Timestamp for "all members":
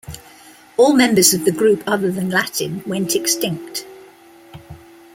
0.77-1.31